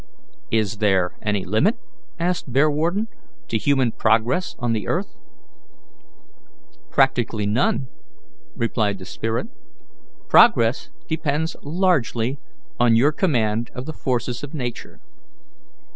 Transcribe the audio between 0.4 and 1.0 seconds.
"Is